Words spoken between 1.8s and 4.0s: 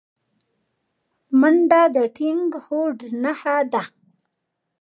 د ټینګ هوډ نښه ده